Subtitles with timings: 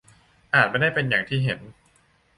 [0.55, 1.59] อาจไม่ได้เป็นอย่างที่เห็น